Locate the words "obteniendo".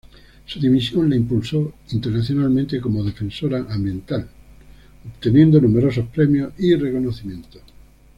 5.05-5.61